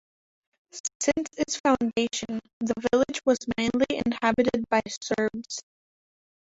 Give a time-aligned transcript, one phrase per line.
[0.99, 5.61] Since its foundation, the village was mainly inhabited by Serbs.